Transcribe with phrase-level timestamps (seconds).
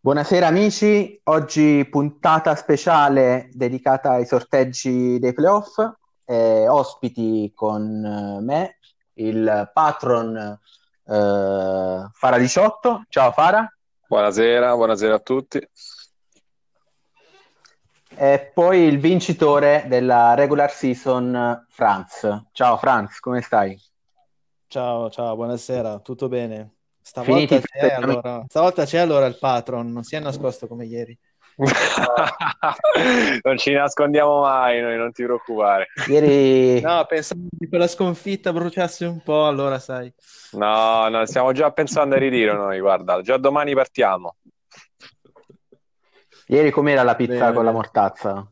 [0.00, 5.78] Buonasera amici, oggi puntata speciale dedicata ai sorteggi dei playoff,
[6.24, 8.78] eh, ospiti con me
[9.14, 13.04] il patron eh, Fara 18.
[13.08, 13.66] Ciao Fara.
[14.08, 15.68] Buonasera, buonasera a tutti.
[18.14, 22.44] E poi il vincitore della regular season, Franz.
[22.52, 23.80] Ciao Franz, come stai?
[24.66, 26.81] Ciao, ciao, buonasera, tutto bene?
[27.02, 31.18] Stavolta c'è, allora, stavolta c'è allora il patron, non si è nascosto come ieri.
[33.42, 35.88] non ci nascondiamo mai noi, non ti preoccupare.
[36.08, 36.80] Ieri...
[36.80, 40.12] No, pensavo che quella sconfitta bruciasse un po', allora sai.
[40.52, 44.36] No, no, stiamo già pensando a ritiro noi, guarda, già domani partiamo.
[46.46, 47.52] Ieri com'era la pizza Bene.
[47.52, 48.46] con la mortazza?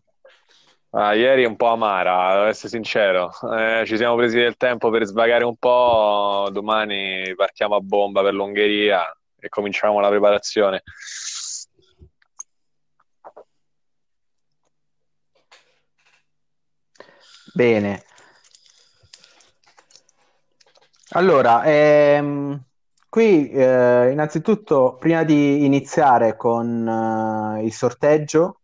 [0.92, 3.30] Ah, ieri un po' amara, devo essere sincero.
[3.56, 6.48] Eh, ci siamo presi del tempo per svagare un po'.
[6.50, 9.04] Domani partiamo a bomba per l'Ungheria
[9.38, 10.82] e cominciamo la preparazione.
[17.54, 18.04] Bene.
[21.12, 22.62] Allora, ehm,
[23.08, 26.86] qui eh, innanzitutto, prima di iniziare con
[27.58, 28.59] eh, il sorteggio,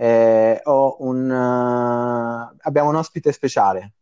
[0.00, 3.94] eh, un, uh, abbiamo un ospite speciale.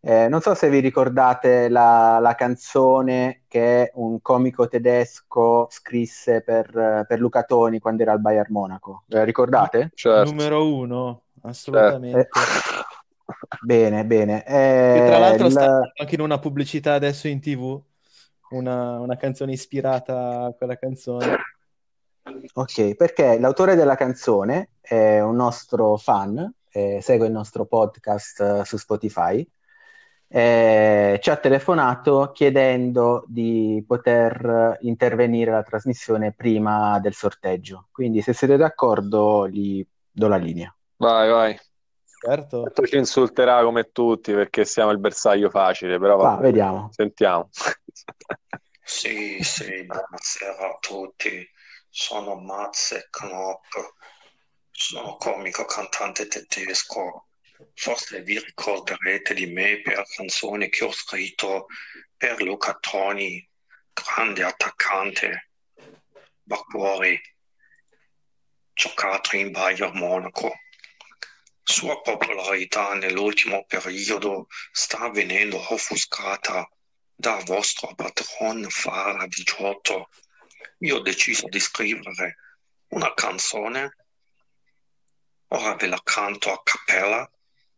[0.00, 7.04] Eh, non so se vi ricordate la, la, canzone che un comico tedesco scrisse per,
[7.06, 9.02] per Luca Toni quando era al Bayern Monaco.
[9.08, 9.90] La ricordate?
[9.94, 10.30] Certo.
[10.30, 12.28] Numero uno, assolutamente.
[12.32, 12.86] Certo.
[13.60, 14.44] Bene, bene.
[14.46, 15.52] Eh, tra l'altro il...
[15.52, 17.78] sta anche in una pubblicità adesso in tv,
[18.50, 21.36] una, una canzone ispirata a quella canzone.
[22.54, 28.64] Ok, perché l'autore della canzone è un nostro fan, eh, segue il nostro podcast eh,
[28.64, 29.46] su Spotify,
[30.30, 37.88] eh, ci ha telefonato chiedendo di poter intervenire alla trasmissione prima del sorteggio.
[37.90, 40.74] Quindi se siete d'accordo gli do la linea.
[40.96, 41.58] Vai, vai.
[42.20, 42.64] Certo.
[42.64, 46.88] Certo ci insulterà come tutti perché siamo il bersaglio facile, però va, vediamo.
[46.90, 47.48] Sentiamo.
[48.82, 51.48] sì, sì, buonasera a tutti
[51.98, 53.94] sono Mats Knop,
[54.70, 57.26] sono comico cantante tedesco.
[57.74, 61.66] Forse vi ricorderete di me per canzoni che ho scritto
[62.16, 63.44] per Luca Toni,
[63.92, 65.50] grande attaccante,
[66.40, 67.20] Bacuori,
[68.72, 70.52] giocato in Bayern Monaco.
[71.64, 76.70] Sua popolarità nell'ultimo periodo sta venendo offuscata
[77.12, 80.08] da vostro patron Fara 18
[80.78, 82.36] io ho deciso di scrivere
[82.88, 83.96] una canzone,
[85.48, 87.30] ora ve la canto a cappella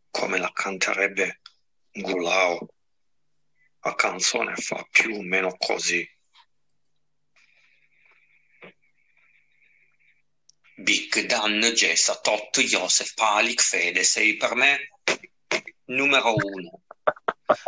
[0.09, 1.41] come la canterebbe
[1.91, 2.67] Gulao.
[3.83, 6.07] La canzone fa più o meno così.
[10.75, 14.89] Big Dan, Gessa, Tot, Joseph, Palik, Fede, sei per me
[15.85, 16.83] numero uno.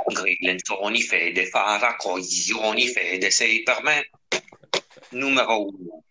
[0.06, 4.10] Grillenzoni, Fede, Fara, Coglioni, Fede, sei per me
[5.14, 6.04] numero uno.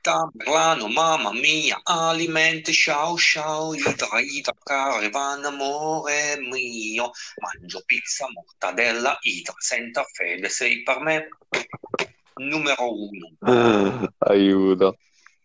[0.00, 9.54] Tamerlano, mamma mia, alimenti, ciao ciao, idra, idra, caravan, amore mio, mangio pizza, mortadella, idra,
[9.58, 11.28] senta fede, sei per me
[12.36, 13.36] numero uno.
[14.18, 14.96] Aiuto.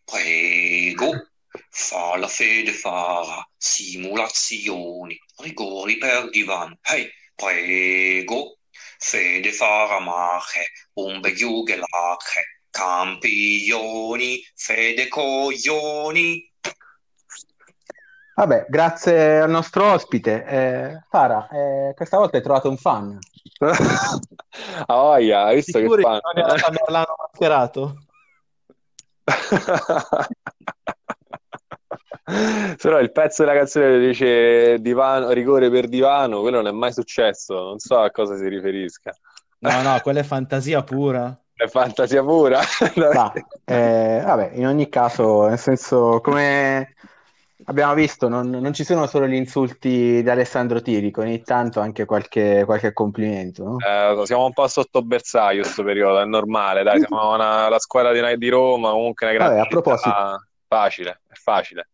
[0.05, 1.27] Prego,
[1.69, 8.59] fa la fede farà, simulazioni, rigori per divan, hey, prego,
[8.99, 16.51] fede farà mache, un begiugelache, Campioni, fede coglioni.
[18.35, 20.45] Vabbè, grazie al nostro ospite.
[20.45, 23.17] Eh, Fara, eh, questa volta hai trovato un fan.
[24.87, 26.19] ah, voglia, hai visto Sicuri che fan?
[26.35, 27.95] Non l'hanno mascherato.
[32.81, 37.53] Però il pezzo della canzone dice divano, rigore per divano, quello non è mai successo,
[37.53, 39.15] non so a cosa si riferisca.
[39.59, 41.39] No, no, quella è fantasia pura.
[41.55, 42.59] È fantasia pura.
[43.13, 43.31] Ma,
[43.63, 46.95] eh, vabbè, in ogni caso, nel senso, come
[47.65, 52.03] abbiamo visto, non, non, ci sono solo gli insulti di Alessandro Tirico, ogni tanto anche
[52.03, 53.63] qualche, qualche complimento.
[53.63, 53.77] No?
[53.77, 58.11] Eh, siamo un po' sotto bersaglio questo periodo, è normale, dai, siamo una, la squadra
[58.11, 60.47] di, di Roma, comunque una grande vabbè, a proposito...
[60.67, 61.87] facile, è facile.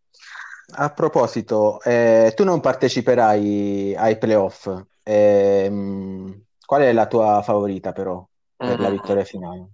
[0.74, 4.74] A proposito, eh, tu non parteciperai ai playoff,
[5.04, 5.70] eh,
[6.66, 8.26] qual è la tua favorita però?
[8.62, 8.92] Per la mm.
[8.92, 9.70] vittoria finale.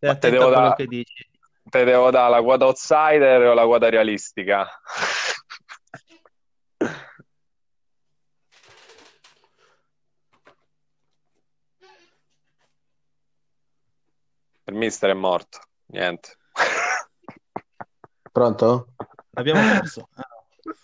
[0.00, 1.30] Ma te devo dare che dici.
[1.70, 4.68] Te devo dare la quota outsider o la quota realistica?
[14.66, 16.38] Il mister è morto, niente.
[18.32, 18.88] Pronto?
[19.34, 20.08] Abbiamo perso.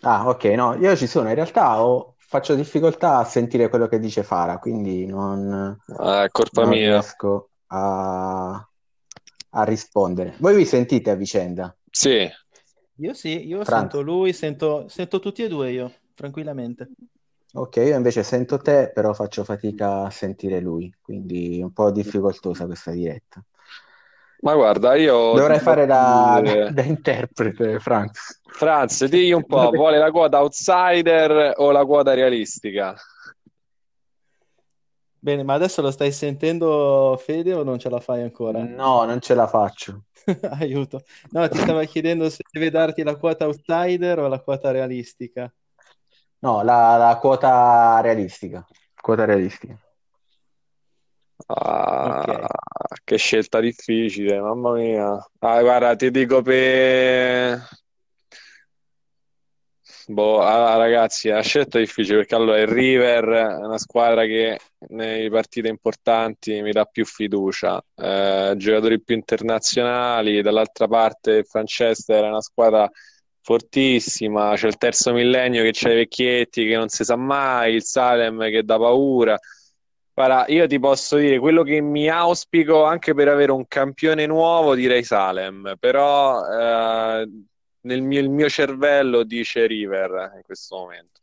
[0.02, 1.28] Ah, ok, no, io ci sono.
[1.28, 6.30] In realtà ho- faccio difficoltà a sentire quello che dice Fara, quindi non, Ah, è
[6.30, 7.04] colpa non mia.
[7.04, 8.68] riesco a,
[9.50, 10.36] a rispondere.
[10.40, 11.76] Voi vi sentite a vicenda?
[11.92, 12.28] Sì,
[12.96, 13.94] Io sì, io Franz.
[13.94, 16.90] sento lui, sento, sento tutti e due io, tranquillamente.
[17.52, 22.66] Ok, io invece sento te, però faccio fatica a sentire lui, quindi un po' difficoltosa
[22.66, 23.44] questa diretta.
[24.42, 28.39] ma guarda, io Dovrei fare da, dire- da interprete, Franz.
[28.52, 32.94] Franz, digli un po', vuole la quota outsider o la quota realistica?
[35.22, 38.62] Bene, ma adesso lo stai sentendo Fede o non ce la fai ancora?
[38.62, 40.04] No, non ce la faccio.
[40.58, 41.02] Aiuto.
[41.30, 45.52] No, ti stavo chiedendo se deve darti la quota outsider o la quota realistica.
[46.38, 48.64] No, la, la quota realistica.
[48.98, 49.78] Quota realistica.
[51.46, 52.46] Ah, Ok.
[53.04, 55.30] che scelta difficile, mamma mia.
[55.40, 57.60] Ah, guarda, ti dico per...
[60.10, 64.58] Boh, ah, ragazzi, la scelta è difficile perché allora il River è una squadra che
[64.88, 72.24] nei partite importanti mi dà più fiducia, Eh, giocatori più internazionali, dall'altra parte il Manchester
[72.24, 72.90] è una squadra
[73.40, 77.84] fortissima, c'è il terzo millennio che c'ha i vecchietti che non si sa mai, il
[77.84, 79.38] Salem che dà paura.
[80.12, 84.74] Guarda, io ti posso dire quello che mi auspico anche per avere un campione nuovo,
[84.74, 87.28] direi Salem, però eh,
[87.82, 91.20] nel mio, il mio cervello dice River in questo momento.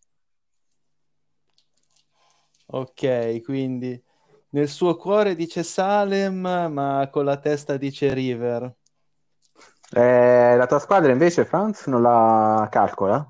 [2.70, 4.02] Ok, quindi
[4.50, 6.40] nel suo cuore dice Salem,
[6.70, 8.76] ma con la testa dice River.
[9.92, 13.30] Eh, la tua squadra invece, Franz, non la calcola?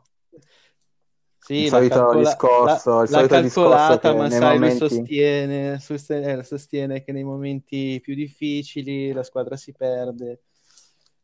[1.38, 4.54] Sì, Il solito calcola- discorso- l'ha- il solito discorso calcolata, che ma nei sai, lui
[4.54, 10.42] momenti- sostiene, sostiene, eh, sostiene che nei momenti più difficili la squadra si perde.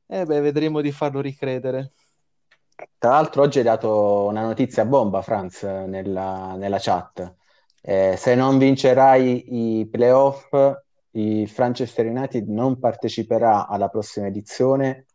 [0.05, 1.93] E beh, vedremo di farlo ricredere.
[2.97, 7.35] Tra l'altro oggi hai dato una notizia bomba, Franz, nella, nella chat.
[7.81, 10.51] Eh, se non vincerai i playoff,
[11.11, 15.05] il Manchester United non parteciperà alla prossima edizione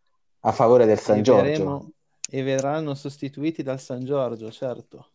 [0.41, 1.91] a favore del San E Giorgio.
[2.31, 5.09] e verranno sostituiti dal San Giorgio, certo.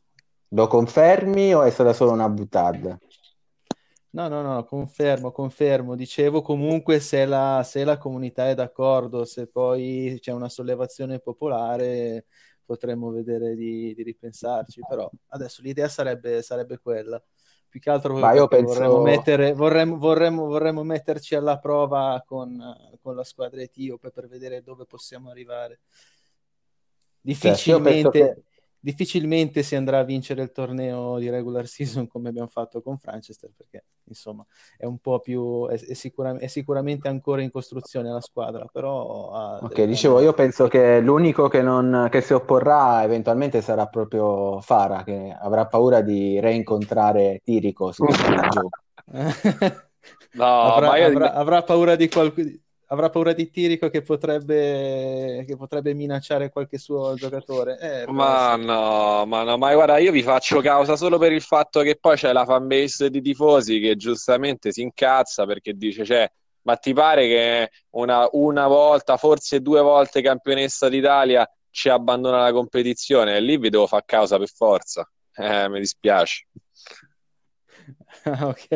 [0.49, 2.97] Lo confermi o è stata solo una buttata?
[4.13, 5.95] No, no, no, confermo, confermo.
[5.95, 12.27] Dicevo comunque se la, se la comunità è d'accordo, se poi c'è una sollevazione popolare,
[12.63, 17.19] potremmo vedere di, di ripensarci, però adesso l'idea sarebbe, sarebbe quella.
[17.67, 22.55] Più che altro Ma io penso- vorremmo mettere, vorremmo, vorremmo, vorremmo metterci alla prova con,
[23.01, 25.79] con la squadra etiope per vedere dove possiamo arrivare.
[27.65, 28.43] Io penso Difficilmente,
[28.83, 33.51] difficilmente si andrà a vincere il torneo di regular season come abbiamo fatto con Franchester,
[33.55, 34.45] perché insomma
[34.77, 39.31] è un po' più, è, è sicura- è sicuramente ancora in costruzione la squadra, però
[39.31, 43.87] ha Ok, delle dicevo, io penso che l'unico che, non, che si opporrà eventualmente sarà
[43.87, 48.71] proprio Fara, che avrà paura di reincontrare Tirico su questa gioco.
[50.33, 52.49] No, avrà, ma io- avrà- avrà paura di qualcuno.
[52.93, 57.79] Avrà paura di Tirico che potrebbe, che potrebbe minacciare qualche suo giocatore.
[57.79, 61.81] Eh, Ma no, ma no, ma guarda, io vi faccio causa solo per il fatto
[61.81, 66.29] che poi c'è la fanbase di tifosi che giustamente si incazza perché dice, cioè,
[66.63, 72.51] ma ti pare che una, una volta, forse due volte campionessa d'Italia ci abbandona la
[72.51, 73.37] competizione?
[73.37, 75.09] E lì vi devo fare causa per forza.
[75.35, 76.47] Eh, mi dispiace.
[78.25, 78.67] Ah, ok.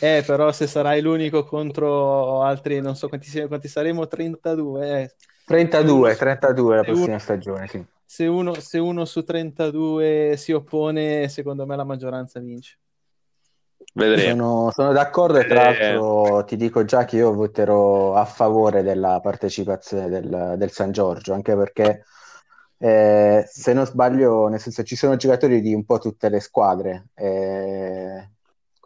[0.00, 5.00] Eh, però se sarai l'unico contro altri, non so quanti, quanti saremo, 32.
[5.02, 5.14] eh.
[5.44, 7.84] 32, 32 la uno- prossima stagione, sì.
[8.04, 12.78] Se uno, se uno su 32 si oppone, secondo me la maggioranza vince.
[13.94, 14.30] Vedremo.
[14.30, 15.92] Sono, sono d'accordo e tra Eh.
[15.94, 21.32] l'altro ti dico già che io voterò a favore della partecipazione del, del San Giorgio,
[21.32, 22.04] anche perché
[22.78, 27.08] eh, se non sbaglio, nel senso ci sono giocatori di un po' tutte le squadre,
[27.14, 28.30] eh,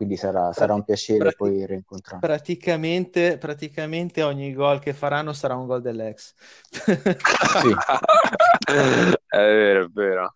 [0.01, 2.27] quindi sarà, sarà un piacere prati- poi rincontrarli.
[2.27, 6.33] Praticamente, praticamente ogni gol che faranno sarà un gol dell'ex.
[6.71, 7.75] Sì.
[8.65, 10.35] È vero, è vero.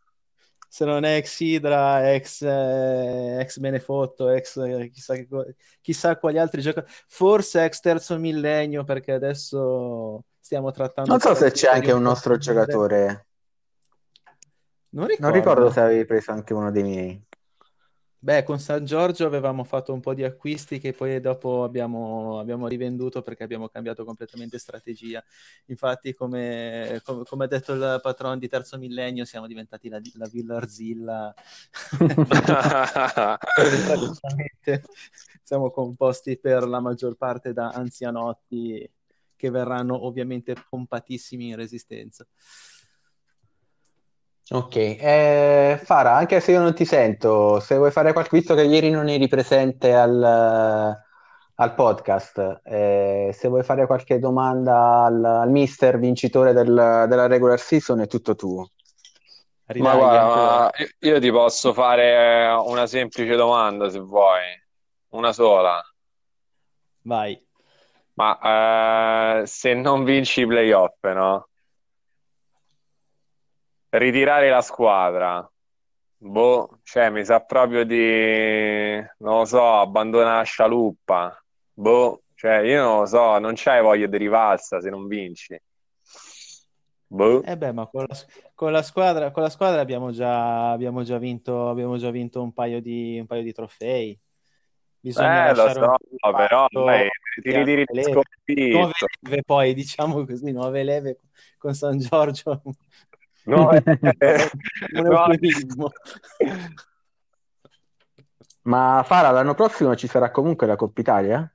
[0.69, 5.47] Se non è ex Idra, ex, eh, ex Benefotto, ex eh, chissà, che co-
[5.81, 11.11] chissà quali altri giocatori, forse ex terzo millennio, perché adesso stiamo trattando.
[11.11, 13.07] Non so se c'è anche un nostro giocatore,
[14.91, 15.33] Non non ricordo.
[15.33, 17.25] ricordo se avevi preso anche uno dei miei.
[18.25, 22.67] Beh, con San Giorgio avevamo fatto un po' di acquisti che poi dopo abbiamo, abbiamo
[22.69, 25.23] rivenduto perché abbiamo cambiato completamente strategia.
[25.67, 30.27] Infatti, come, come- come ha detto il patron di Terzo Millennio, siamo diventati la, la
[30.27, 31.35] Villa Arzilla.
[35.43, 38.91] Siamo composti per la maggior parte da anzianotti
[39.37, 42.27] che verranno ovviamente pompatissimi in resistenza.
[44.51, 48.63] Ok, eh, Fara, anche se io non ti sento, se vuoi fare qualche, visto che
[48.65, 50.23] ieri non eri presente al,
[51.55, 57.59] al podcast, eh, se vuoi fare qualche domanda al, al mister vincitore del- della regular
[57.59, 58.69] season è tutto tuo.
[59.77, 60.69] Ma Ridagli guarda, ancora.
[60.69, 64.43] ma io io ti posso fare una semplice domanda se vuoi,
[65.11, 65.83] una sola.
[67.05, 67.41] Vai.
[68.17, 71.49] Ma eh, se non vinci i playoff, no?
[73.97, 75.49] Ritirare la squadra,
[76.17, 82.83] boh, cioè mi sa proprio di, non lo so, abbandonare la scialuppa, boh, cioè io
[82.83, 85.57] non lo so, non c'hai voglia di rivalsa se non vinci,
[87.07, 87.43] boh.
[87.45, 88.17] Eh beh, ma con la,
[88.55, 92.53] con la squadra, con la squadra abbiamo già, abbiamo già vinto, abbiamo già vinto un
[92.53, 94.19] paio di, un paio di trofei.
[94.99, 98.89] Bisogna Eh, lo so, però ti ritiri sconfitto.
[99.21, 101.21] leve poi, diciamo così, nuove leve
[101.59, 102.61] con San Giorgio.
[103.45, 103.71] No,
[104.19, 104.51] eh,
[104.95, 105.27] Un no.
[105.27, 105.91] eufemismo.
[108.63, 111.49] Ma Fara, l'anno prossimo ci sarà comunque la Coppa Italia?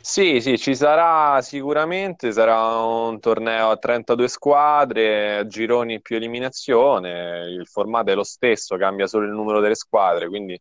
[0.00, 7.66] Sì, sì, ci sarà sicuramente, sarà un torneo a 32 squadre, gironi più eliminazione, il
[7.66, 10.58] formato è lo stesso, cambia solo il numero delle squadre, quindi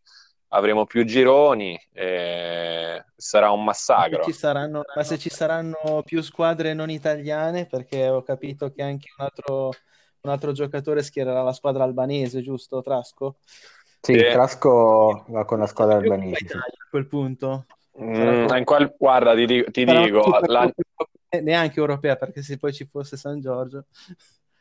[0.50, 4.24] avremo più gironi e sarà un Ma se massacro.
[4.24, 9.10] ci saranno, ma se ci saranno più squadre non italiane, perché ho capito che anche
[9.18, 9.72] un altro,
[10.22, 13.38] un altro giocatore schiererà la squadra albanese, giusto, Trasco?
[14.02, 14.24] Sì, Sì.
[14.30, 16.56] Trasco va con la squadra albanese.
[16.56, 17.66] a quel punto.
[18.00, 20.70] Mm, in qual- guarda, ti, di- ti dico, la-
[21.42, 23.86] neanche europea, perché se poi ci fosse San Giorgio.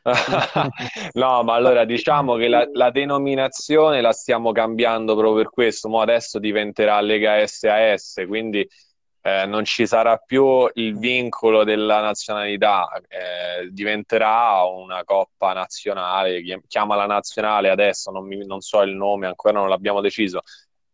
[1.15, 5.89] No, ma allora diciamo che la, la denominazione la stiamo cambiando proprio per questo.
[5.89, 8.67] Mo adesso diventerà Lega SAS, quindi
[9.27, 16.41] eh, non ci sarà più il vincolo della nazionalità, eh, diventerà una coppa nazionale.
[16.41, 20.41] chi- Chiamala nazionale adesso, non, mi- non so il nome, ancora non l'abbiamo deciso.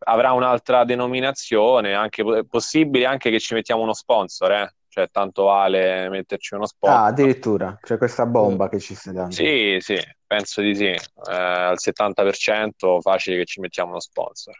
[0.05, 4.75] Avrà un'altra denominazione, anche possibile anche che ci mettiamo uno sponsor, eh?
[4.89, 7.05] Cioè, tanto vale metterci uno Ah, sponsor.
[7.07, 9.33] addirittura, c'è questa bomba che ci stai dando.
[9.33, 9.97] Sì, sì,
[10.27, 10.85] penso di sì.
[10.85, 14.53] Eh, al 70% facile che ci mettiamo uno sponsor.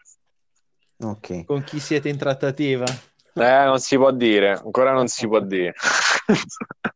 [1.02, 1.44] Ok.
[1.44, 2.84] Con chi siete in trattativa?
[3.36, 5.74] Eh, non si può dire, ancora non si può dire.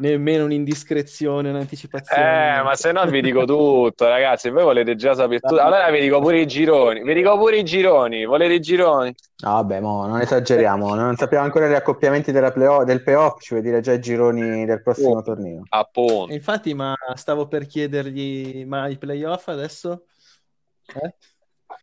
[0.00, 2.58] Nemmeno un'indiscrezione, un'anticipazione.
[2.58, 4.48] Eh, ma se no vi dico tutto, ragazzi.
[4.48, 5.60] Voi volete già sapere tutto.
[5.60, 7.02] Allora vi dico pure i gironi.
[7.02, 8.24] Vi dico pure i gironi.
[8.24, 9.14] Volete i gironi?
[9.42, 13.50] No, vabbè, mo, non esageriamo, non sappiamo ancora gli accoppiamenti della play- del playoff, ci
[13.50, 15.22] vuoi dire già i gironi del prossimo Oh.
[15.22, 15.62] torneo.
[15.68, 16.32] Appunto.
[16.32, 20.04] Infatti, ma stavo per chiedergli, ma i playoff adesso?
[20.94, 21.14] Eh?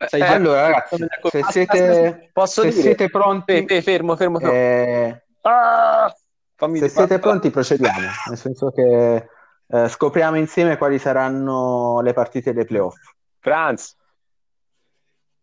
[0.06, 2.82] Sai Eh, già Allora, ragazzi, se siete, Posso se dire?
[2.82, 4.54] siete pronti, Fe- fe- fermo, fermo, fermo.
[4.54, 6.14] eh, Ah!
[6.56, 9.28] Fammi se siete pronti procediamo, nel senso che
[9.68, 12.96] eh, scopriamo insieme quali saranno le partite dei playoff.
[13.40, 13.96] Franz,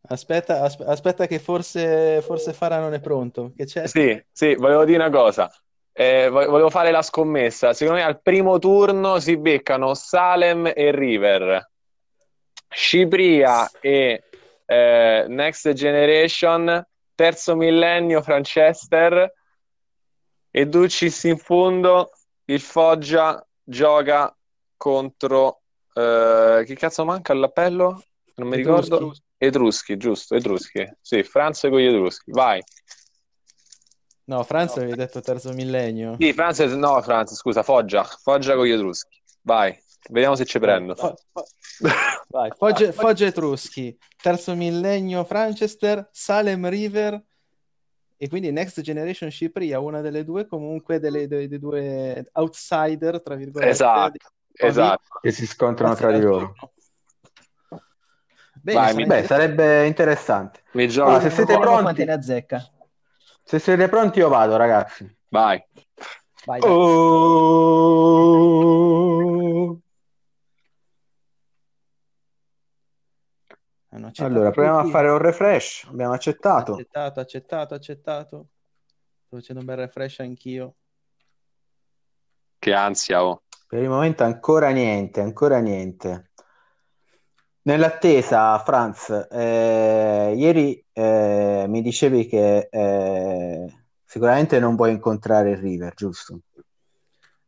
[0.06, 3.52] Aspetta, aspe- aspetta che forse, forse Fara non è pronto.
[3.56, 3.87] Che c'è?
[3.87, 5.50] sì, sì, volevo dire una cosa.
[5.92, 7.73] Eh, vo- volevo fare la scommessa.
[7.73, 11.70] Secondo me al primo turno si beccano Salem e River,
[12.68, 14.23] Scipria e
[14.66, 19.33] eh, Next Generation, terzo millennio Franchester
[20.50, 22.11] e Dulcis in fondo.
[22.47, 24.37] Il Foggia gioca
[24.76, 25.62] contro
[25.94, 28.02] eh, chi cazzo manca all'appello?
[28.37, 28.90] Non mi Etruschi.
[28.90, 29.14] ricordo.
[29.37, 30.88] Etruschi, giusto, Etruschi.
[31.00, 32.30] Sì, Franza con gli Etruschi.
[32.30, 32.62] Vai.
[34.26, 36.16] No, Franz avevi detto terzo millennio.
[36.18, 38.04] Sì, Franza, no, Franza, scusa, Foggia.
[38.04, 39.23] Foggia con gli Etruschi.
[39.42, 39.78] Vai.
[40.11, 40.94] Vediamo se ci prendo.
[42.28, 47.23] Vai, Foggia, Etruschi, terzo millennio Franchester, Salem River
[48.16, 53.34] e quindi Next Generation Cipria, una delle due, comunque delle, dei, dei due outsider, tra
[53.34, 53.70] virgolette.
[53.73, 54.18] Esatto, di-
[54.54, 55.18] esatto.
[55.20, 56.54] Che si scontrano tra di loro.
[58.52, 59.26] Bene, Vai, mi- Beh, interessante.
[59.26, 60.62] sarebbe interessante.
[60.73, 61.20] Mi Allora, gioco.
[61.20, 62.06] se siete pronti,
[63.42, 65.16] se siete pronti io vado, ragazzi.
[65.28, 65.62] Vai.
[66.46, 66.70] Vai, vai.
[66.70, 67.94] Oh.
[73.83, 73.83] Hanno accettato
[74.16, 75.86] Allora, proviamo a fare un refresh.
[75.88, 76.72] Abbiamo accettato.
[76.72, 78.48] Accettato, accettato, accettato.
[79.26, 80.74] Sto facendo un bel refresh anch'io.
[82.58, 83.42] Che ansia, oh.
[83.68, 86.30] Per il momento ancora niente, ancora niente.
[87.62, 95.94] Nell'attesa, Franz, eh, ieri eh, mi dicevi che eh, sicuramente non vuoi incontrare il River,
[95.94, 96.40] giusto?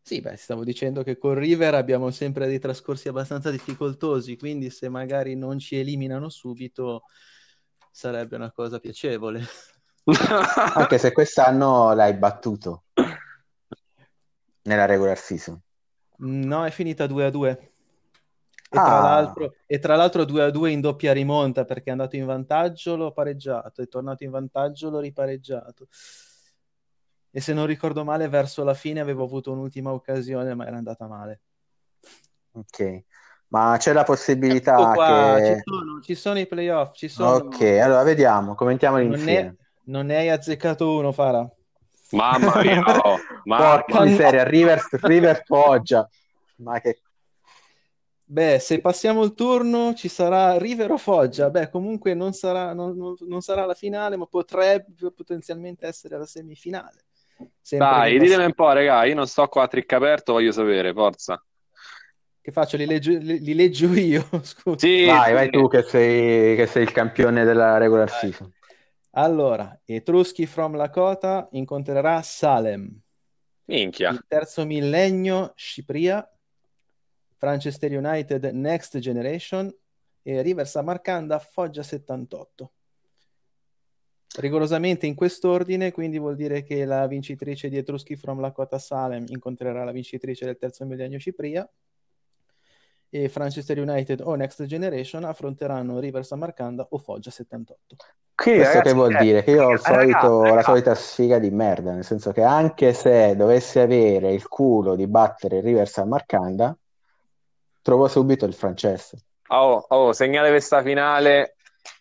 [0.07, 4.89] Sì, beh, stavo dicendo che con River abbiamo sempre dei trascorsi abbastanza difficoltosi, quindi se
[4.89, 7.03] magari non ci eliminano subito
[7.91, 9.43] sarebbe una cosa piacevole.
[10.77, 12.85] Anche se quest'anno l'hai battuto.
[14.63, 15.61] nella regular season.
[16.19, 17.73] No, è finita 2 a 2.
[18.71, 19.01] E, tra Ah.
[19.01, 22.95] l'altro, e tra l'altro 2 a 2 in doppia rimonta perché è andato in vantaggio,
[22.95, 25.89] l'ho pareggiato, è tornato in vantaggio, l'ho ripareggiato.
[27.37, 31.07] E se non ricordo male, verso la fine avevo avuto un'ultima occasione, ma era andata
[31.07, 31.41] male.
[32.53, 33.05] Ok,
[33.49, 34.03] ma c'è la
[34.49, 35.43] Ecco possibilità qua, che...
[35.43, 37.43] ci sono, ci sono i playoff, ci sono.
[37.43, 39.57] Ok, allora vediamo, commentiamoli Non ne, insieme.
[39.85, 41.49] non ne hai azzeccato uno, Fara.
[42.13, 46.09] Mamma mia, oh, mamma Porca miseria, Rivers, River Foggia.
[46.57, 47.01] Ma che...
[48.29, 51.49] Beh, se passiamo il turno ci sarà River o Foggia.
[51.51, 56.27] Beh, comunque non sarà, non- non- non sarà la finale, ma potrebbe potenzialmente essere la
[56.27, 57.06] semifinale.
[57.67, 60.93] Sempre Dai, ditemi un po', raga, io non sto qua a trick aperto, voglio sapere,
[60.93, 61.45] forza.
[62.41, 62.77] Che faccio?
[62.77, 64.79] Li leggio, li, li leggio io, scusa.
[64.87, 65.33] Sì, Vai, sì.
[65.33, 68.19] vai tu che sei, che sei il campione della regular Vai.
[68.21, 68.53] season.
[69.15, 73.01] Allora, Etruschi from Lakota incontrerà Salem.
[73.65, 74.11] Minchia.
[74.11, 76.25] Il terzo millennio, Cipria.
[77.41, 79.77] Manchester United, Next Generation.
[80.23, 82.71] E River Samarcanda, Foggia 78.
[84.39, 89.85] Rigorosamente in quest'ordine, quindi vuol dire che la vincitrice di Etruschi from Lakota Salem incontrerà
[89.85, 91.69] la vincitrice del terzo millennio Cipria
[93.09, 97.97] e Manchester United o Next Generation affronteranno River Samarcanda o Foggia 78.
[98.35, 99.43] Quindi, Questo ragazzi, che vuol eh, dire?
[99.43, 102.43] Che io ho il raga, solito- raga, la solita sfiga di merda, nel senso che
[102.43, 106.77] anche se dovessi avere il culo di battere il River San Marcanda,
[107.81, 109.19] trovo subito il francese.
[109.49, 111.56] Oh, oh, segnate questa finale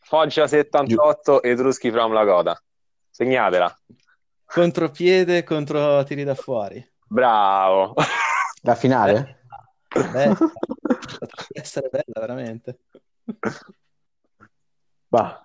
[0.08, 2.56] Foggia 78 Etruschi from Lakota.
[3.10, 3.76] Segnatela.
[4.46, 6.88] Contropiede contro tiri da fuori.
[7.08, 7.96] Bravo.
[8.62, 9.40] La finale?
[9.90, 12.82] Beh, potrebbe essere bella, veramente.
[15.08, 15.44] Bah.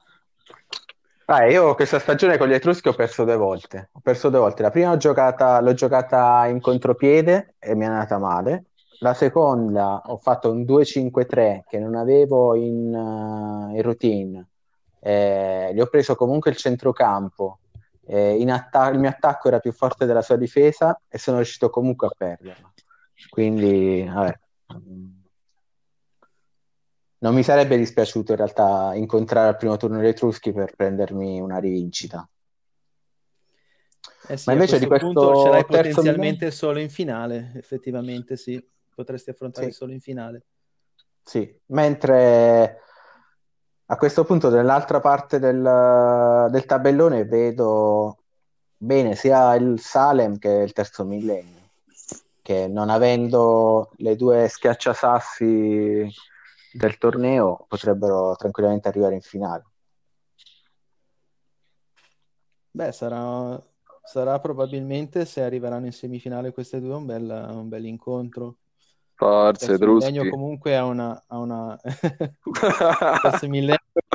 [1.24, 3.88] Ah, io questa stagione con gli Etruschi ho perso due volte.
[3.92, 4.60] Ho perso due volte.
[4.60, 8.64] La prima ho giocata, l'ho giocata in contropiede e mi è andata male.
[9.02, 14.46] La seconda ho fatto un 2-5-3 che non avevo in, eh, in routine.
[15.00, 17.60] Eh, gli ho preso comunque il centrocampo.
[18.06, 22.08] Eh, atta- il mio attacco era più forte della sua difesa e sono riuscito comunque
[22.08, 22.70] a perderla.
[23.30, 24.38] Quindi, vabbè.
[27.22, 31.58] Non mi sarebbe dispiaciuto in realtà incontrare al primo turno gli Etruschi per prendermi una
[31.58, 32.28] rivincita.
[34.28, 38.36] Eh sì, Ma invece di questo questo punto ce l'hai potenzialmente solo in finale, effettivamente
[38.36, 38.62] sì,
[39.00, 39.72] potresti affrontare Sì.
[39.72, 40.44] solo in finale.
[41.22, 42.80] Sì, mentre
[43.86, 48.18] a questo punto nell'altra parte del, del tabellone vedo
[48.76, 51.70] bene sia il Salem che il terzo millennio,
[52.42, 56.06] che non avendo le due schiacciasassi
[56.72, 59.64] del torneo potrebbero tranquillamente arrivare in finale.
[62.72, 63.60] Beh, sarà,
[64.04, 68.59] sarà probabilmente, se arriveranno in semifinale queste due, un bel, un bel incontro.
[69.20, 70.28] Forza Etruschi.
[70.30, 71.78] comunque ha una, ha una...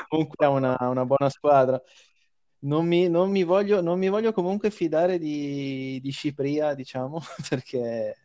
[0.09, 1.79] Comunque ha una, una buona squadra.
[2.61, 8.15] Non mi, non mi voglio, non mi voglio comunque fidare di, di Cipria, diciamo, perché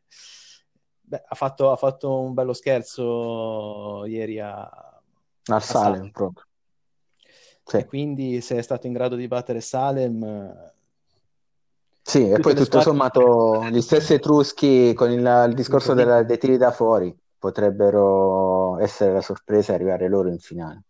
[1.03, 6.11] beh, ha fatto, ha fatto un bello scherzo ieri a, Al Salem Salem.
[6.11, 6.47] proprio.
[7.73, 7.85] e Sì.
[7.85, 10.73] quindi se è stato in grado di battere Salem,
[12.11, 16.57] Sì, e poi tutto sommato gli stessi Etruschi con il, il discorso della- dei tiri
[16.57, 20.83] da fuori potrebbero essere la sorpresa e arrivare loro in finale.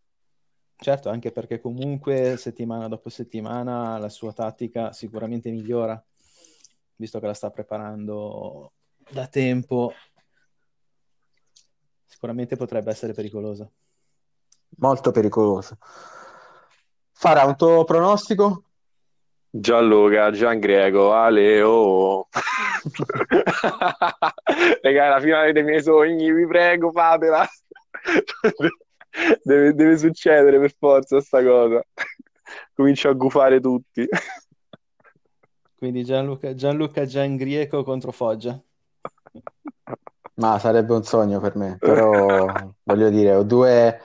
[0.76, 6.02] certo, anche perché comunque settimana dopo settimana la sua tattica sicuramente migliora,
[6.96, 8.72] visto che la sta preparando
[9.10, 9.92] da tempo.
[12.04, 13.70] Sicuramente potrebbe essere pericolosa.
[14.78, 15.76] Molto pericoloso.
[17.12, 18.69] Farà un tuo pronostico?
[19.50, 22.28] Gianluca, Giangreco, Ale, oh.
[24.80, 27.44] Raga, è la finale dei miei sogni, vi prego, fatela.
[29.42, 31.82] Deve, deve succedere per forza sta cosa.
[32.74, 34.08] Comincio a gufare tutti.
[35.76, 38.56] Quindi Gianluca, Gianluca Giangrieco contro Foggia.
[40.34, 42.46] Ma sarebbe un sogno per me, però
[42.84, 44.00] voglio dire, ho due,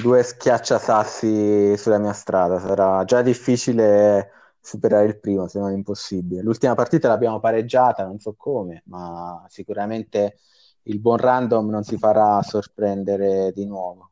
[0.00, 4.30] due schiacciasassi sulla mia strada, sarà già difficile
[4.62, 6.40] superare il primo, se non impossibile.
[6.40, 10.38] L'ultima partita l'abbiamo pareggiata, non so come, ma sicuramente
[10.84, 14.10] il buon random non si farà sorprendere di nuovo.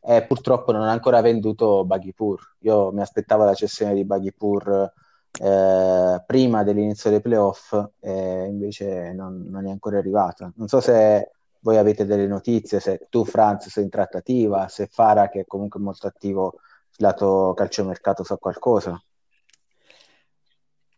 [0.00, 2.56] E purtroppo non ha ancora venduto Baghipur.
[2.60, 4.92] Io mi aspettavo la cessione di Baghipur
[5.40, 10.52] eh, prima dell'inizio dei playoff e invece non, non è ancora arrivata.
[10.56, 15.28] Non so se voi avete delle notizie, se tu Franz sei in trattativa, se Fara
[15.28, 16.60] che è comunque molto attivo
[16.98, 19.00] lato calciomercato sa qualcosa.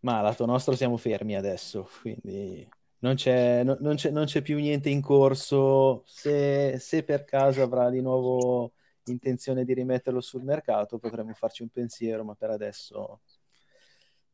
[0.00, 2.66] Ma lato nostro siamo fermi adesso, quindi
[3.00, 6.02] non c'è, no- non c'è- non c'è più niente in corso.
[6.06, 8.72] Se, se per caso avrà di nuovo
[9.04, 13.20] intenzione di rimetterlo sul mercato, potremmo farci un pensiero, ma per adesso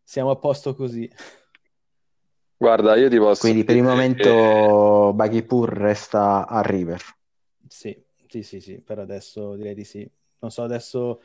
[0.02, 1.10] siamo a posto così.
[2.56, 7.00] Guarda, io ti posso Quindi per il dire che momento Baghipur resta a River.
[7.68, 7.96] Sì,
[8.28, 10.08] sì, sì, sì, per adesso direi di sì.
[10.38, 11.22] Non so, adesso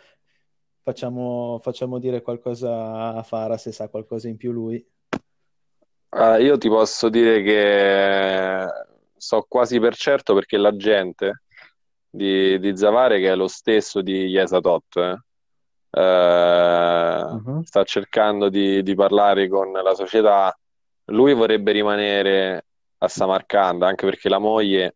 [0.90, 4.84] facciamo, facciamo dire qualcosa a Fara se sa qualcosa in più lui.
[6.12, 8.66] eh, io ti posso dire che
[9.16, 11.44] so quasi per certo perché l'agente
[12.10, 14.96] di, di Zavare, che è lo stesso di Chiesa Tot,
[15.92, 17.62] eh, Mhm.
[17.64, 20.58] sta cercando di, di parlare con la società.
[21.06, 22.66] Lui vorrebbe rimanere
[23.00, 24.96] a Samarcanda, anche perché la moglie,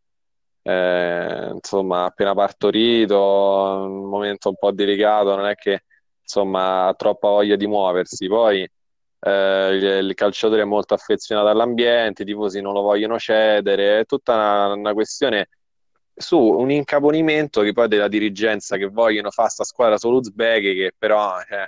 [0.63, 5.84] eh, insomma, appena partorito, un momento un po' delicato, non è che,
[6.21, 8.28] insomma, ha troppa voglia di muoversi.
[8.28, 8.67] Poi,
[9.19, 14.34] eh, il, calciatore è molto affezionato all'ambiente, i tifosi non lo vogliono cedere, è tutta
[14.34, 15.49] una, una questione
[16.15, 20.93] su un incaponimento che poi della dirigenza che vogliono fare sta squadra solo uzbeke che
[20.95, 21.65] però cioè,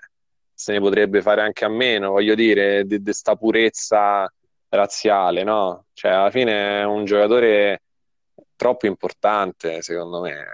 [0.54, 4.32] se ne potrebbe fare anche a meno, voglio dire, di questa purezza
[4.70, 5.86] razziale, no?
[5.94, 7.82] Cioè, alla fine è un giocatore
[8.56, 10.46] troppo importante, secondo me.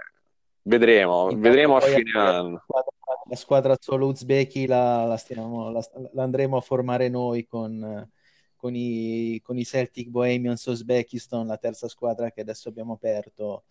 [0.64, 2.62] Vedremo, Intanto vedremo a fine la anno.
[2.62, 2.92] squadra,
[3.28, 8.08] la squadra solo uzbeki la, la stiamo- la- la andremo a formare noi con,
[8.56, 13.64] con i, con i Celtic Bohemians Uzbekistan, la terza squadra che adesso abbiamo aperto,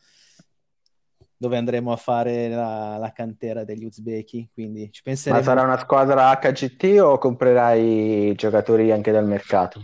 [1.38, 4.50] dove andremo a fare la, la cantera degli uzbeki.
[4.54, 5.42] Quindi ci Ma penseremo.
[5.44, 9.82] sarà una squadra HGT o comprerai giocatori anche dal mercato?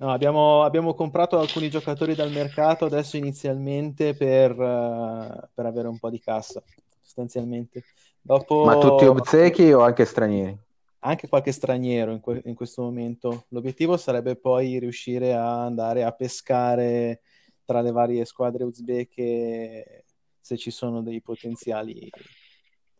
[0.00, 5.98] No, abbiamo, abbiamo comprato alcuni giocatori dal mercato adesso inizialmente per, eh, per avere un
[5.98, 6.62] po' di cassa,
[7.00, 7.84] sostanzialmente.
[8.20, 10.56] Dopo Ma tutti uzbeki o anche stranieri?
[11.00, 13.46] anche qualche straniero in, que- in questo momento.
[13.50, 17.20] L'obiettivo sarebbe poi riuscire a andare a pescare
[17.64, 20.04] tra le varie squadre uzbeke
[20.40, 22.10] se ci sono dei potenziali,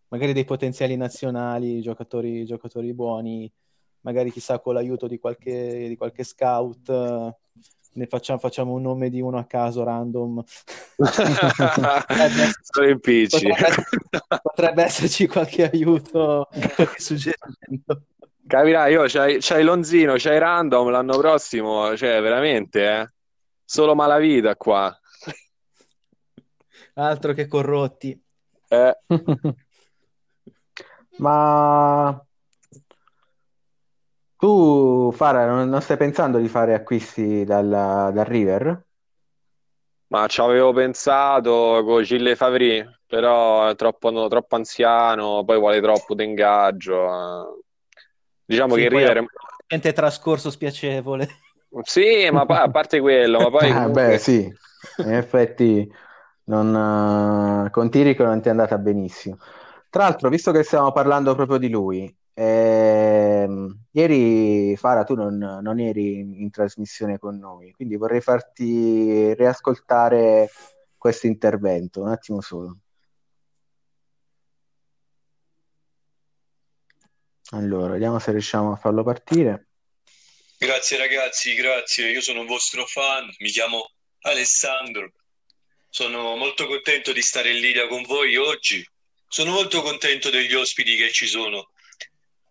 [0.08, 3.50] magari dei potenziali nazionali, giocatori, giocatori buoni,
[4.02, 6.88] magari chissà con l'aiuto di qualche, di qualche scout.
[6.88, 7.36] eh,
[7.94, 10.42] Ne facciamo, facciamo un nome di uno a caso random.
[13.38, 13.74] Potrebbe,
[14.42, 18.02] potrebbe esserci qualche aiuto, qualche suggerimento.
[18.46, 23.12] Capirai, io c'hai, c'hai Lonzino, c'hai Random l'anno prossimo, cioè veramente, eh?
[23.64, 24.96] Solo malavita qua.
[26.94, 28.18] Altro che corrotti.
[28.68, 28.98] Eh,
[31.18, 32.26] Ma
[34.38, 38.84] tu, Fara, non, non stai pensando di fare acquisti dal, dal River?
[40.08, 45.80] ma ci avevo pensato con Gille Favri, però è troppo, no, troppo anziano, poi vuole
[45.80, 47.56] troppo d'ingaggio.
[47.58, 47.60] eh.
[48.44, 49.24] Diciamo Sì, che il poi River
[49.68, 51.28] niente trascorso spiacevole.
[51.82, 54.14] Sì, ma a parte quello, ma poi Ah, comunque...
[54.14, 54.44] beh, sì,
[55.00, 55.90] in effetti
[56.44, 59.38] non, eh, con Tirico non ti è andata benissimo.
[59.90, 63.07] Tra l'altro, visto che stiamo parlando proprio di lui, ehm,
[63.92, 70.50] ieri Fara, tu non, non eri in, in trasmissione con noi, quindi vorrei farti riascoltare
[70.96, 72.78] questo intervento, un attimo solo.
[77.50, 79.68] Allora, vediamo se riusciamo a farlo partire.
[80.58, 82.10] Grazie ragazzi, grazie.
[82.10, 85.12] Io sono un vostro fan, mi chiamo Alessandro.
[85.88, 88.86] Sono molto contento di stare in linea con voi oggi.
[89.26, 91.70] Sono molto contento degli ospiti che ci sono.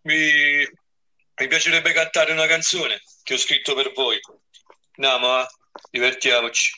[0.04, 0.66] Mi,
[1.40, 4.20] mi piacerebbe cantare una canzone che ho scritto per voi.
[4.96, 5.48] Andiamo, eh?
[5.92, 6.72] Divertiamoci.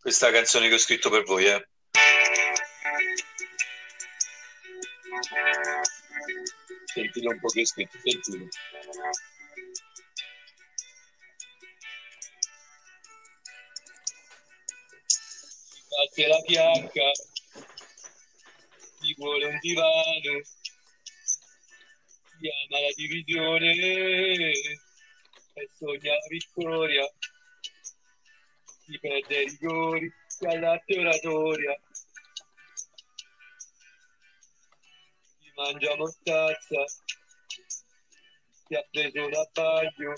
[0.00, 1.68] Questa canzone che ho scritto per voi, eh.
[6.94, 8.48] Sentite un po' che ho scritto, sentite.
[15.88, 17.10] Batte la piacca,
[19.00, 20.40] ti vuole un divano,
[22.38, 23.72] ti ama la divisione.
[25.58, 27.10] E sogna la vittoria,
[28.84, 31.80] ti perde i rigori, ti allatte oratoria,
[35.38, 36.84] ti mangia mortazza,
[38.66, 40.12] ti ha preso un abbaglio,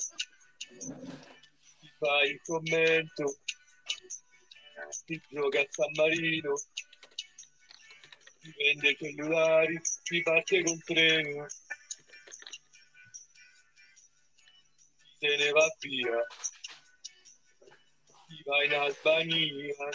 [1.78, 3.38] ti fai il commento,
[5.06, 6.54] ti gioca a San Marino,
[8.40, 11.46] ti vende cellulari, ti parte con treno,
[15.18, 16.18] se ne va via,
[18.26, 19.88] ti va in Albania,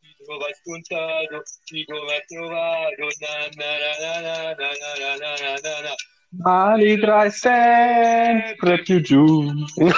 [0.00, 1.42] ti trova scontato,
[1.86, 5.94] come ha trovato, na na na na na na na na na na na.
[6.36, 9.24] Ma li trai sempre più giù.
[9.24, 9.92] Ma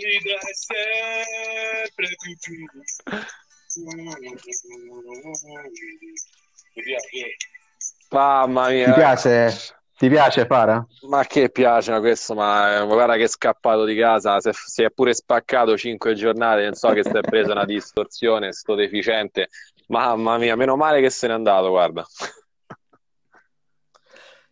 [0.00, 2.54] li trai sempre più giù.
[6.74, 7.36] Mi piace.
[8.10, 8.92] Mamma mia.
[8.94, 9.75] piace?
[9.96, 10.86] Ti piace, Fara?
[11.08, 14.90] Ma che piace ma questo, ma eh, guarda che è scappato di casa, si è,
[14.90, 19.48] pure spaccato cinque giornate, non so che si è presa una distorsione, sto deficiente.
[19.88, 22.04] Mamma mia, meno male che se n'è andato, guarda.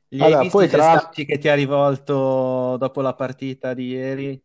[0.09, 3.89] Li hai Allora, visti poi i tra che ti ha rivolto dopo la partita di
[3.89, 4.43] ieri?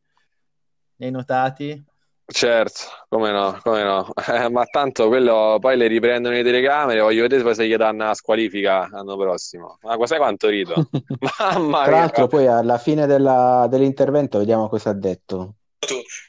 [0.96, 1.89] Li hai notati?
[2.32, 4.12] Certo, come no, come no.
[4.28, 8.06] Eh, ma tanto quello poi le riprendono le telecamere, voglio vedere poi se gli danno
[8.06, 9.80] la squalifica l'anno prossimo.
[9.82, 10.92] Ma sai quanto rido?
[11.40, 15.56] Mamma Tra l'altro, poi alla fine della- dell'intervento vediamo cosa ha detto.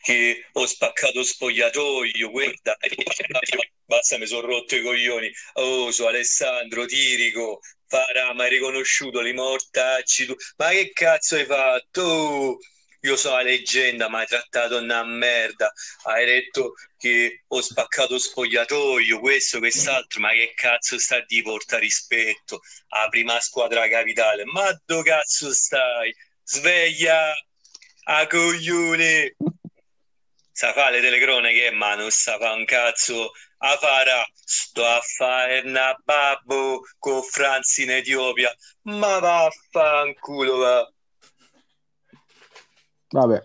[0.02, 2.76] che ho spaccato spogliatoio, guarda,
[3.86, 5.30] basta, mi sono rotto i coglioni.
[5.54, 10.34] Oh, su Alessandro, Tirico, Fara, mi hai riconosciuto, li mortacci tu.
[10.56, 12.02] Ma che cazzo hai fatto?
[12.02, 12.58] Oh,
[13.02, 15.72] io sono la leggenda, mi hai trattato una merda.
[16.04, 22.60] Hai detto che ho spaccato spogliatoio, questo, quest'altro, ma che cazzo sta di porta rispetto?
[22.88, 26.14] La prima squadra capitale, ma dove cazzo stai?
[26.42, 27.32] Sveglia!
[28.04, 29.36] A coglione!
[30.52, 33.30] Sa fa le telecronache, ma non sa fa un cazzo.
[33.62, 38.54] A fara, sto a fare una babbo con Franzi in Etiopia.
[38.82, 40.92] Ma vaffanculo va.
[43.10, 43.42] Vabbè,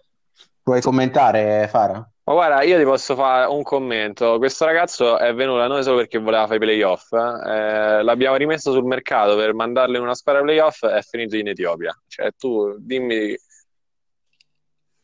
[0.64, 2.08] vuoi commentare, Fara?
[2.28, 4.40] Ma guarda, io ti posso fare un commento.
[4.40, 7.12] Questo ragazzo è venuto da noi solo perché voleva fare i playoff.
[7.12, 8.02] eh.
[8.02, 11.96] l'abbiamo rimesso sul mercato per mandarlo in una squadra playoff e è finito in Etiopia.
[12.08, 13.38] Cioè, tu dimmi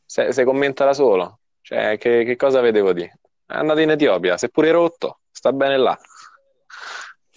[0.03, 1.41] se, se commenta da solo.
[1.61, 3.03] Cioè, che, che cosa vedevo di?
[3.03, 5.95] È andato in Etiopia, seppure rotto, sta bene là.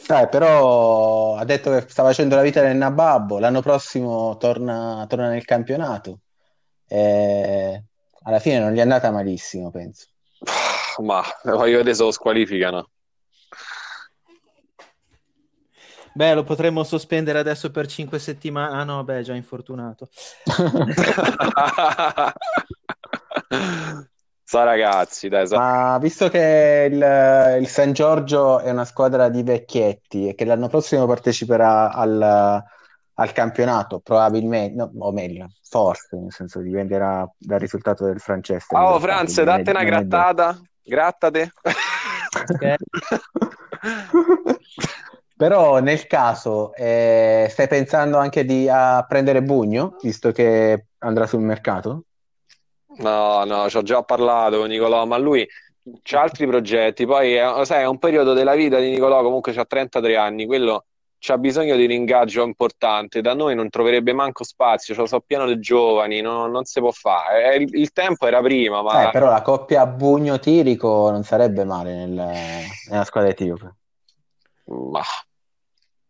[0.07, 5.29] Eh, però ha detto che sta facendo la vita del nababbo, l'anno prossimo torna, torna
[5.29, 6.21] nel campionato.
[6.87, 7.85] E
[8.23, 10.07] alla fine non gli è andata malissimo, penso.
[11.03, 12.89] Ma voglio vedere se lo squalificano.
[16.17, 18.77] Beh, lo potremmo sospendere adesso per 5 settimane.
[18.77, 20.09] Ah no, beh, già infortunato.
[24.47, 29.43] So ragazzi, dai, so- Ma visto che il, il San Giorgio è una squadra di
[29.43, 32.63] vecchietti e che l'anno prossimo parteciperà al,
[33.15, 38.77] al campionato, probabilmente, no, o meglio, forse, nel senso dipenderà dal risultato del Francesco.
[38.77, 40.61] Oh, Franz, è- date una è grattata.
[40.83, 41.53] Grattate.
[45.37, 51.41] Però nel caso eh, stai pensando anche di a prendere Bugno, visto che andrà sul
[51.41, 52.05] mercato?
[52.99, 55.47] No, no, ci ho già parlato con Nicolò, ma lui
[56.03, 57.05] c'ha altri progetti.
[57.05, 60.85] Poi, eh, sai, è un periodo della vita di Nicolò, comunque c'ha 33 anni, quello
[61.25, 63.21] c'ha bisogno di un ingaggio importante.
[63.23, 66.91] Da noi non troverebbe manco spazio, cioè, sono pieno di giovani, no- non si può
[66.91, 67.55] fare.
[67.55, 71.95] Eh, il, il tempo era prima, ma Eh, però la coppia Bugno-Tirico non sarebbe male
[72.07, 73.75] nel- nella squadra etiope.
[74.67, 75.03] ma,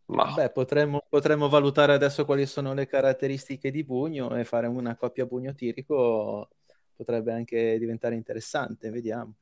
[0.07, 4.97] ma- Beh, potremmo, potremmo valutare adesso quali sono le caratteristiche di Bugno e fare una
[4.97, 6.49] coppia Bugno-Tirico
[6.95, 9.35] potrebbe anche diventare interessante, vediamo.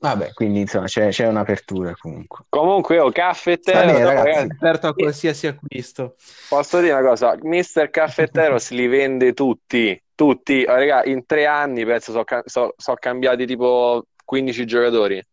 [0.00, 2.44] Vabbè, quindi insomma c'è c'è un'apertura comunque.
[2.48, 4.48] Comunque, io caffettero, bene, no, ragazzi.
[4.50, 6.16] Aperto a qualsiasi acquisto.
[6.48, 10.64] posso dire una cosa, Mister Caffetteros li vende tutti, tutti.
[10.66, 15.24] Oh, raga, in tre anni penso sono so, so cambiati tipo 15 giocatori.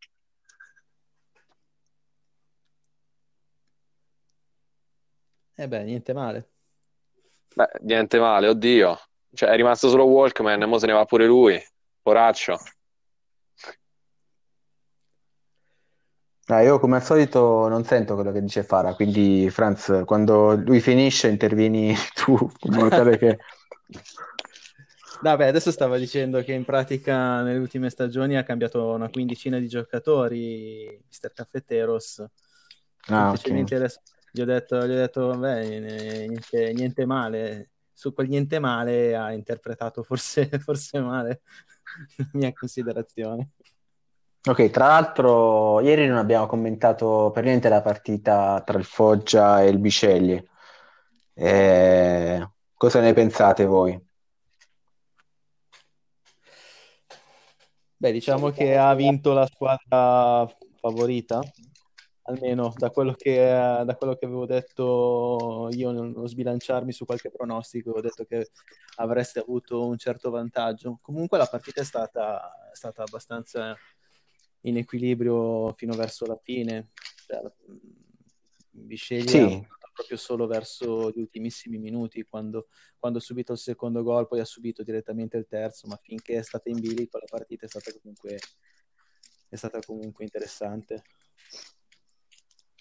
[5.56, 6.50] E beh, niente male.
[7.54, 8.98] Beh, niente male, oddio.
[9.34, 11.62] Cioè, è rimasto solo Walkman, e mo se ne va pure lui.
[12.02, 12.58] Poraccio.
[16.52, 20.80] Ah, io come al solito non sento quello che dice Fara, quindi Franz, quando lui
[20.80, 23.38] finisce intervieni tu, in modo tale che...
[25.22, 29.68] Beh, adesso stava dicendo che in pratica nelle ultime stagioni ha cambiato una quindicina di
[29.68, 31.34] giocatori, Mr.
[31.34, 32.20] Caffetteros.
[33.10, 33.38] Ah, ok.
[33.38, 34.00] Semplicemente adesso
[34.32, 37.70] gli ho detto, gli ho detto vabbè, niente, niente male.
[37.94, 41.42] Su quel niente male ha interpretato forse, forse male
[42.16, 43.50] la mia considerazione.
[44.48, 49.68] Ok, tra l'altro ieri non abbiamo commentato per niente la partita tra il Foggia e
[49.68, 50.48] il Biceglie.
[51.34, 54.02] Eh, cosa ne pensate voi?
[57.98, 60.48] Beh, diciamo che ha vinto la squadra
[60.80, 61.42] favorita,
[62.24, 67.92] almeno da quello che, da quello che avevo detto io nello sbilanciarmi su qualche pronostico,
[67.92, 68.52] ho detto che
[68.96, 70.98] avreste avuto un certo vantaggio.
[71.02, 73.76] Comunque la partita è stata, è stata abbastanza
[74.62, 76.90] in equilibrio fino verso la fine.
[77.26, 77.42] Cioè,
[78.72, 79.68] Bisceglie Sì.
[79.94, 82.68] proprio solo verso gli ultimissimi minuti, quando,
[82.98, 86.42] quando ha subito il secondo gol, poi ha subito direttamente il terzo, ma finché è
[86.42, 88.38] stata in bilico la partita è stata comunque,
[89.50, 91.04] è stata comunque interessante.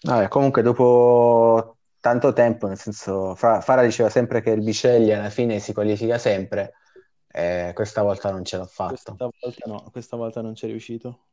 [0.01, 5.29] Vabbè, comunque dopo tanto tempo, nel senso, Fra- Fara diceva sempre che il Biceglie alla
[5.29, 6.75] fine si qualifica sempre,
[7.27, 9.33] e questa volta non ce l'ha Questa fatto.
[9.41, 11.25] volta no, questa volta non c'è riuscito.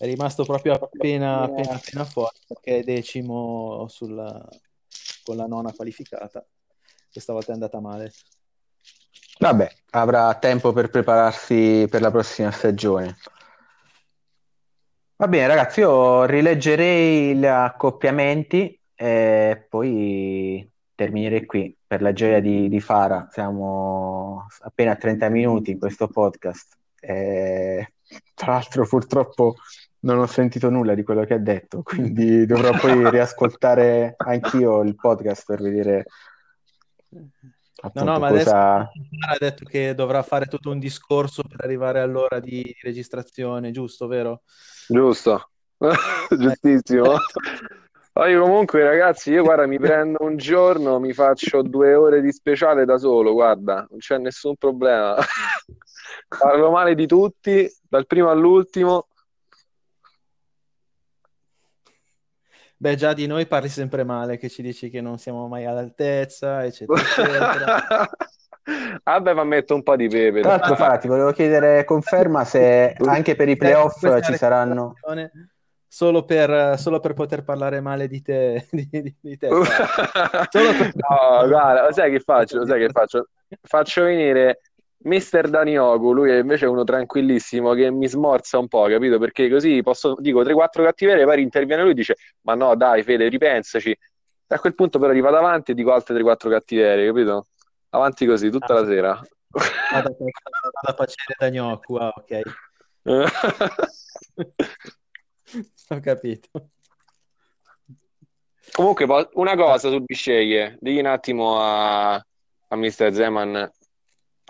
[0.00, 4.48] È rimasto proprio appena, appena, appena fuori perché è decimo sulla-
[5.22, 6.42] con la nona qualificata.
[7.12, 8.10] Questa volta è andata male.
[9.40, 13.18] Vabbè, avrà tempo per prepararsi per la prossima stagione.
[15.16, 22.70] Va bene, ragazzi, io rileggerei gli accoppiamenti e poi terminerei qui per la gioia di,
[22.70, 23.28] di Fara.
[23.30, 26.78] Siamo appena a 30 minuti in questo podcast.
[26.98, 27.92] E,
[28.32, 29.56] tra l'altro, purtroppo
[30.00, 34.94] non ho sentito nulla di quello che ha detto, quindi dovrò poi riascoltare anch'io il
[34.94, 36.04] podcast per vedere
[37.82, 38.78] No, appunto no, ma adesso cosa.
[38.80, 44.42] ha detto che dovrà fare tutto un discorso per arrivare all'ora di registrazione, giusto, vero?
[44.86, 45.48] Giusto,
[46.38, 47.14] giustissimo.
[48.12, 52.84] Poi comunque ragazzi, io guarda, mi prendo un giorno, mi faccio due ore di speciale
[52.84, 55.16] da solo, guarda, non c'è nessun problema.
[56.28, 59.08] Parlo male di tutti, dal primo all'ultimo.
[62.82, 66.64] Beh, già di noi parli sempre male, che ci dici che non siamo mai all'altezza,
[66.64, 68.08] eccetera, eccetera.
[69.04, 70.40] Vabbè, ma metto un po' di pepe.
[70.40, 74.94] Tra l'altro, Fara, ti volevo chiedere conferma se anche per i playoff Questa ci saranno.
[75.86, 79.48] Solo per, solo per poter parlare male di te, di, di- di te.
[79.48, 82.60] Per- No, guarda, lo sai che faccio?
[82.60, 83.28] Lo sai che faccio?
[83.60, 84.60] Faccio venire
[85.02, 89.18] Mister Daniogu, lui è invece uno tranquillissimo che mi smorza un po', capito?
[89.18, 93.28] Perché così posso, dico 3-4 cattiverie, poi interviene lui e dice: Ma no, dai, Fede,
[93.28, 93.90] ripensaci.
[93.90, 97.46] E a quel punto, però, rivado avanti e dico altre 3-4 cattiverie, capito?
[97.90, 99.18] Avanti così tutta la sera.
[99.92, 100.16] Vado
[100.82, 102.40] a facere da gnocco, ah, ok.
[105.88, 106.48] Ho capito.
[108.72, 113.68] Comunque, una cosa su Bisceglie, digli un attimo a, a Mister Zeman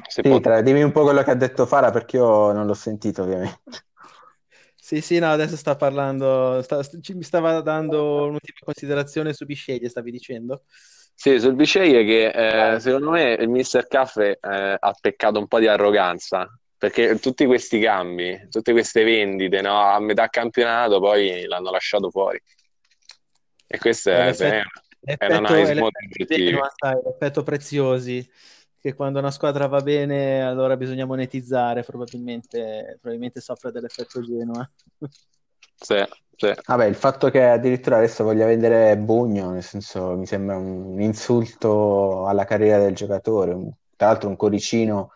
[0.07, 2.67] se Sì, può- tra- dimmi un po' quello che ha detto Fara perché io non
[2.67, 3.61] l'ho sentito, ovviamente.
[4.77, 9.89] Sì, sì, no, adesso sta parlando, sta- ci- mi stava dando un'ultima considerazione su Bisceglie,
[9.89, 10.65] stavi dicendo?
[11.15, 15.59] Sì, sul Bisceglie che eh, secondo me il mister Caffè eh, ha peccato un po'
[15.59, 21.71] di arroganza perché tutti questi cambi, tutte queste vendite no, a metà campionato poi l'hanno
[21.71, 22.41] lasciato fuori.
[23.67, 24.71] E questo è, L'effetto-
[25.03, 28.29] è un'analisi è molto l'effetto sai, l'effetto preziosi,
[28.81, 34.69] che quando una squadra va bene allora bisogna monetizzare, probabilmente, probabilmente soffre dell'effetto Genoa.
[35.75, 35.97] Sì,
[36.37, 36.55] sì.
[36.67, 42.27] Vabbè, il fatto che addirittura adesso voglia vendere Bugno, nel senso, mi sembra un insulto
[42.27, 43.53] alla carriera del giocatore.
[43.53, 45.13] Un- Tra l'altro un cuoricino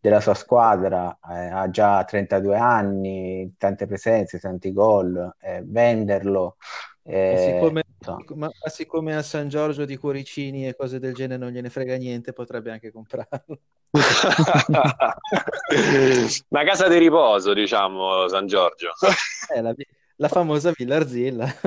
[0.00, 6.56] della sua squadra, eh, ha già 32 anni, tante presenze, tanti gol, eh, venderlo.
[7.10, 8.24] Eh, Ma siccome, insomma.
[8.34, 11.96] ma- ma siccome a San Giorgio di cuoricini e cose del genere non gliene frega
[11.96, 13.60] niente, potrebbe anche comprarlo.
[16.48, 18.90] Una casa di riposo, diciamo, San Giorgio.
[19.50, 19.74] È la,
[20.16, 21.46] la famosa Villa Arzilla.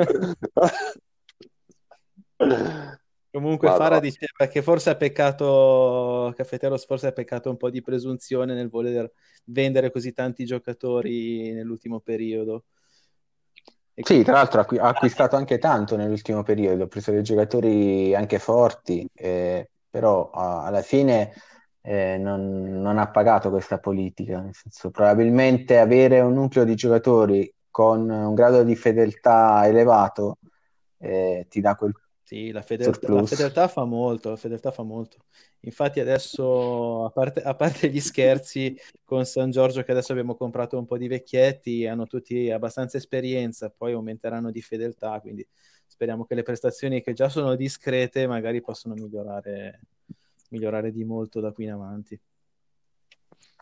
[3.32, 3.88] Comunque Madonna.
[3.88, 8.70] Fara diceva che forse ha peccato, Caffeteros forse ha peccato un po' di presunzione nel
[8.70, 9.12] voler
[9.46, 12.66] vendere così tanti giocatori nell'ultimo periodo.
[13.94, 17.24] E Sì, tra l'altro ha acqui- ha acquistato anche tanto nell'ultimo periodo, ha preso dei
[17.24, 21.34] giocatori anche forti, eh, però ah, alla fine
[21.82, 27.54] eh, non, non ha pagato questa politica, nel senso probabilmente avere un nucleo di giocatori
[27.70, 30.38] con un grado di fedeltà elevato
[31.00, 31.94] eh, ti dà quel
[32.32, 35.18] Sì, la fedeltà, la fedeltà fa molto, la fedeltà fa molto.
[35.64, 38.74] Infatti adesso, a parte, a parte gli scherzi
[39.04, 43.70] con San Giorgio, che adesso abbiamo comprato un po' di vecchietti, hanno tutti abbastanza esperienza,
[43.70, 45.46] poi aumenteranno di fedeltà, quindi
[45.86, 49.82] speriamo che le prestazioni che già sono discrete magari possano migliorare,
[50.52, 52.18] migliorare di molto da qui in avanti.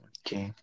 [0.04, 0.54] Ok.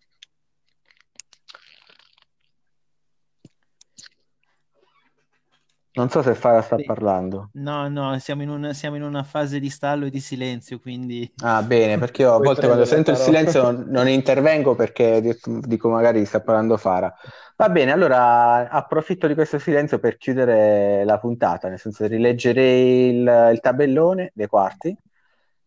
[5.97, 6.91] Non so se Fara sta Sì.
[6.91, 7.39] parlando.
[7.53, 11.31] No, no, siamo in, un- siamo in una fase di stallo e di silenzio, quindi...
[11.39, 13.17] Ah, bene, perché io a Puoi volte quando prendere sento il parola.
[13.17, 17.13] silenzio non, non intervengo perché dico, dico magari sta parlando Fara.
[17.55, 23.49] Va bene, allora approfitto di questo silenzio per chiudere la puntata, nel senso rileggerei il,
[23.53, 24.95] il tabellone dei quarti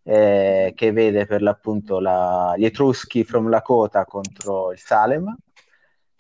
[0.02, 5.36] eh, che vede per l'appunto la- gli Etruschi from Lakota contro il Salem,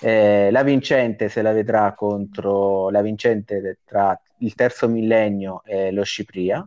[0.02, 6.02] Eh, la vincente se la vedrà contro la vincente tra il terzo millennio e lo
[6.02, 6.66] Scipria.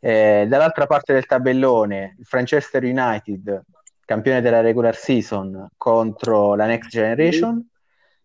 [0.00, 3.62] Eh, dall'altra parte del tabellone, il Manchester United,
[4.04, 7.66] campione della regular season, contro la Next Generation.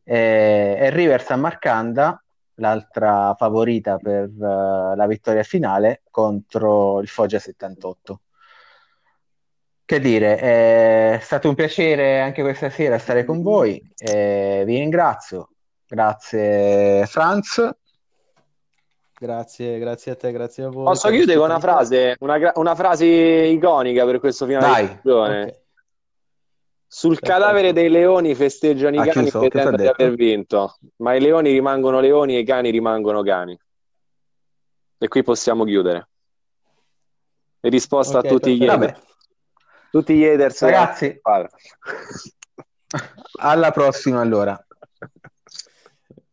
[0.04, 2.22] Eh, e River San Marcanda,
[2.56, 8.22] l'altra favorita per uh, la vittoria finale, contro il Foggia 78.
[9.94, 15.50] Che dire, è stato un piacere anche questa sera stare con voi, eh, vi ringrazio,
[15.88, 17.70] grazie Franz.
[19.20, 20.86] Grazie, grazie a te, grazie a voi.
[20.86, 25.62] Posso chiudere con una frase, una, una, frase iconica per questo finale di stagione?
[26.88, 27.32] Sul Perfetto.
[27.32, 32.36] cadavere dei leoni festeggiano i cani credendo di aver vinto, ma i leoni rimangono leoni
[32.36, 33.56] e i cani rimangono cani.
[34.98, 36.10] E qui possiamo chiudere.
[37.60, 38.86] E risposta okay, a tutti perfetto.
[38.86, 39.12] gli.
[39.94, 40.60] Tutti gli haters.
[40.62, 41.22] Ragazzi,
[43.40, 44.60] alla prossima allora.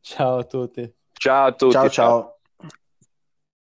[0.01, 0.91] Ciao a tutti.
[1.13, 1.73] Ciao a tutti.
[1.73, 2.40] Ciao ciao.